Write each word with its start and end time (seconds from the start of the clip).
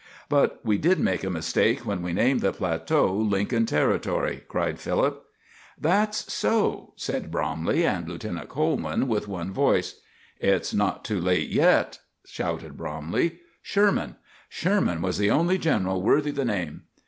"But 0.29 0.59
we 0.65 0.79
did 0.79 0.99
make 0.99 1.23
a 1.23 1.29
mistake 1.29 1.85
when 1.85 2.01
we 2.01 2.11
named 2.11 2.41
the 2.41 2.51
plateau 2.51 3.13
Lincoln 3.13 3.67
Territory," 3.67 4.43
cried 4.47 4.79
Philip. 4.79 5.23
"That's 5.79 6.33
so," 6.33 6.93
said 6.95 7.29
Bromley 7.29 7.85
and 7.85 8.09
Lieutenant 8.09 8.49
Coleman, 8.49 9.07
with 9.07 9.27
one 9.27 9.51
voice. 9.51 10.01
"It's 10.39 10.73
not 10.73 11.05
too 11.05 11.21
late 11.21 11.49
yet," 11.49 11.99
shouted 12.25 12.77
Bromley. 12.77 13.41
"Sherman! 13.61 14.15
Sherman 14.49 15.03
was 15.03 15.19
the 15.19 15.29
only 15.29 15.59
general 15.59 16.01
worthy 16.01 16.31
the 16.31 16.45
name." 16.45 16.85